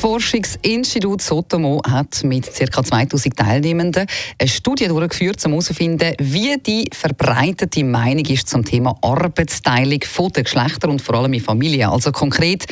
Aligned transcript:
Forschungsinstitut 0.00 1.20
Sotomo 1.20 1.82
hat 1.84 2.22
mit 2.22 2.48
ca. 2.54 2.84
2000 2.84 3.36
Teilnehmenden 3.36 4.06
eine 4.38 4.48
Studie 4.48 4.86
durchgeführt, 4.86 5.44
um 5.44 5.52
herauszufinden, 5.52 6.14
wie 6.20 6.56
die 6.64 6.88
verbreitete 6.92 7.82
Meinung 7.82 8.24
ist 8.26 8.48
zum 8.48 8.64
Thema 8.64 8.96
Arbeitsteilung 9.02 9.98
der 10.36 10.42
Geschlechter 10.44 10.88
und 10.88 11.02
vor 11.02 11.16
allem 11.16 11.32
in 11.32 11.40
Familien. 11.40 11.90
Also 11.90 12.12
konkret, 12.12 12.66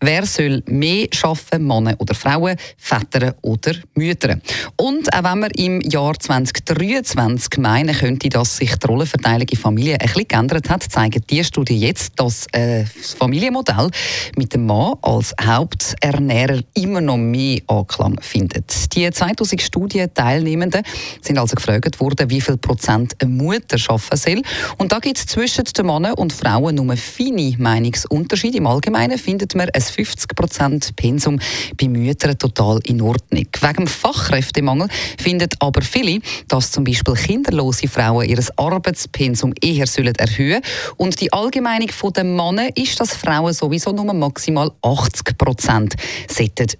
wer 0.00 0.26
soll 0.26 0.64
mehr 0.66 1.06
arbeiten, 1.22 1.64
Männer 1.64 1.94
oder 1.98 2.16
Frauen, 2.16 2.56
Väter 2.76 3.36
oder 3.42 3.74
Mütter? 3.94 4.40
Und 4.74 5.14
auch 5.14 5.22
wenn 5.22 5.38
man 5.38 5.50
im 5.52 5.80
Jahr 5.82 6.18
2023 6.18 7.58
meinen 7.58 7.94
könnte, 7.94 8.28
dass 8.28 8.56
sich 8.56 8.74
die 8.74 8.86
Rollenverteilung 8.88 9.46
in 9.48 9.58
Familien 9.58 10.00
ein 10.00 10.06
bisschen 10.08 10.26
geändert 10.26 10.68
hat, 10.68 10.82
zeigen 10.82 11.22
die 11.30 11.44
Studie 11.44 11.78
jetzt, 11.78 12.14
dass 12.16 12.46
äh, 12.50 12.84
das 12.84 13.14
Familienmodell 13.14 13.88
mit 14.36 14.52
dem 14.52 14.66
Mann 14.66 14.94
als 15.02 15.32
Haupternährer 15.40 16.60
immer 16.74 17.00
noch 17.00 17.16
mehr 17.16 17.60
Anklang 17.66 18.18
findet. 18.20 18.94
Die 18.94 19.10
2000 19.10 19.60
Studienteilnehmenden 19.60 20.82
sind 21.20 21.38
also 21.38 21.54
gefragt 21.54 22.00
worden, 22.00 22.30
wie 22.30 22.40
viel 22.40 22.56
Prozent 22.56 23.14
eine 23.20 23.30
Mutter 23.30 23.76
arbeiten 23.88 24.16
soll. 24.16 24.42
Und 24.78 24.92
da 24.92 24.98
gibt 24.98 25.18
es 25.18 25.26
zwischen 25.26 25.64
den 25.64 25.86
Männern 25.86 26.14
und 26.14 26.32
Frauen 26.32 26.74
nur 26.74 26.96
feine 26.96 27.54
Meinungsunterschiede. 27.58 28.58
Im 28.58 28.66
Allgemeinen 28.66 29.18
findet 29.18 29.54
man 29.54 29.68
ein 29.70 29.82
50 29.82 30.34
Prozent 30.34 30.96
Pensum 30.96 31.38
bei 31.80 31.88
Müttern 31.88 32.38
total 32.38 32.80
in 32.84 33.00
Ordnung. 33.00 33.46
Wegen 33.60 33.86
Fachkräftemangel 33.86 34.88
finden 35.18 35.48
aber 35.58 35.82
viele, 35.82 36.20
dass 36.48 36.70
zum 36.70 36.84
Beispiel 36.84 37.14
kinderlose 37.14 37.88
Frauen 37.88 38.28
ihr 38.28 38.38
Arbeitspensum 38.56 39.52
eher 39.60 39.86
sollen 39.86 40.14
erhöhen 40.14 40.62
Und 40.96 41.20
die 41.20 41.32
Allgemeinung 41.32 41.90
der 42.14 42.24
Männer 42.24 42.68
ist, 42.76 43.00
dass 43.00 43.14
Frauen 43.14 43.52
sowieso 43.52 43.92
nur 43.92 44.12
maximal 44.12 44.70
80 44.82 45.38
Prozent 45.38 45.94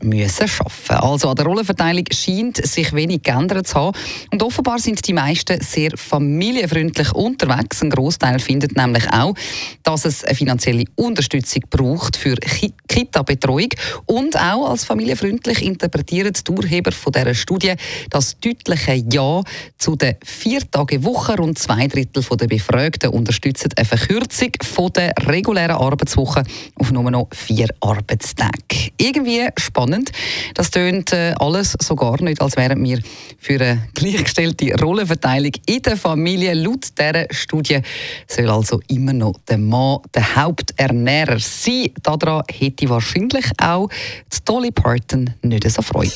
müssen 0.02 0.48
arbeiten. 0.58 1.04
Also 1.04 1.28
an 1.28 1.36
der 1.36 1.46
Rollenverteilung 1.46 2.04
scheint 2.12 2.64
sich 2.64 2.92
wenig 2.92 3.22
geändert 3.22 3.66
zu 3.66 3.74
haben. 3.74 3.96
Und 4.30 4.42
offenbar 4.42 4.78
sind 4.78 5.06
die 5.06 5.12
meisten 5.12 5.60
sehr 5.60 5.90
familienfreundlich 5.96 7.12
unterwegs. 7.12 7.82
Ein 7.82 7.90
Großteil 7.90 8.38
findet 8.38 8.76
nämlich 8.76 9.04
auch, 9.12 9.34
dass 9.82 10.04
es 10.04 10.24
eine 10.24 10.34
finanzielle 10.34 10.84
Unterstützung 10.96 11.62
braucht 11.70 12.16
für 12.16 12.36
Kita-Betreuung 12.88 13.70
und 14.06 14.36
auch 14.36 14.70
als 14.70 14.84
familienfreundlich 14.84 15.62
interpretieren 15.62 16.32
die 16.32 16.50
Urheber 16.50 16.92
von 16.92 17.12
dieser 17.12 17.34
Studie 17.34 17.74
das 18.10 18.38
deutliche 18.38 19.02
Ja 19.10 19.42
zu 19.78 19.96
der 19.96 20.16
vier 20.24 20.60
Tage 20.70 21.04
Woche. 21.04 21.36
Rund 21.36 21.58
zwei 21.58 21.86
Drittel 21.86 22.22
der 22.22 22.46
Befragten 22.46 23.10
unterstützen 23.10 23.70
eine 23.76 23.84
Verkürzung 23.84 24.50
von 24.62 24.92
der 24.92 25.12
regulären 25.26 25.76
Arbeitswoche 25.76 26.42
auf 26.76 26.90
nur 26.90 27.10
noch 27.10 27.28
vier 27.32 27.68
Arbeitstage. 27.80 28.90
Irgendwie 28.98 29.48
spannend. 29.72 30.12
Das 30.54 30.70
tönt 30.70 31.12
äh, 31.12 31.34
alles 31.38 31.76
so 31.80 31.96
gar 31.96 32.22
nicht, 32.22 32.42
als 32.42 32.56
wären 32.56 32.84
wir 32.84 33.00
für 33.38 33.54
eine 33.54 33.88
gleichgestellte 33.94 34.74
Rollenverteilung 34.78 35.52
in 35.66 35.82
der 35.82 35.96
Familie. 35.96 36.52
Laut 36.52 36.88
dieser 36.98 37.26
Studie 37.30 37.80
soll 38.28 38.50
also 38.50 38.80
immer 38.88 39.14
noch 39.14 39.34
der 39.48 39.58
Mann 39.58 40.00
der 40.14 40.36
Haupternährer 40.36 41.38
sein. 41.38 41.90
Daran 42.02 42.42
hätte 42.50 42.88
wahrscheinlich 42.90 43.46
auch 43.58 43.88
die 44.32 44.44
Dolly 44.44 44.70
Parton 44.70 45.30
nicht 45.42 45.70
so 45.70 45.80
Freude. 45.80 46.12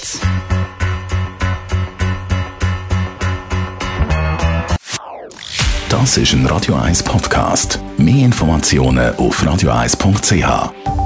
Das 5.89 6.19
ist 6.19 6.35
ein 6.35 6.45
Radio 6.47 6.75
1 6.75 7.03
Podcast. 7.05 7.81
Mehr 7.97 8.27
Informationen 8.27 9.15
auf 9.17 9.43
radio1.ch. 9.43 11.06